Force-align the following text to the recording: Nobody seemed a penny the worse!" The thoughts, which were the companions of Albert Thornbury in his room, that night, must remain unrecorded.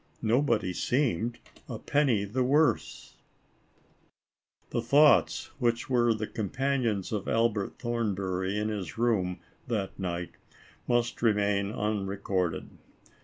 Nobody 0.23 0.73
seemed 0.73 1.37
a 1.69 1.77
penny 1.77 2.23
the 2.25 2.41
worse!" 2.43 3.17
The 4.71 4.81
thoughts, 4.81 5.51
which 5.59 5.91
were 5.91 6.11
the 6.11 6.25
companions 6.25 7.11
of 7.11 7.27
Albert 7.27 7.77
Thornbury 7.77 8.57
in 8.57 8.69
his 8.69 8.97
room, 8.97 9.41
that 9.67 9.99
night, 9.99 10.31
must 10.87 11.21
remain 11.21 11.71
unrecorded. 11.71 12.71